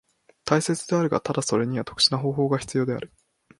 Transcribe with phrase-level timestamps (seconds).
[0.45, 3.13] 大切であるが、ただそれには特殊な方法が必要である。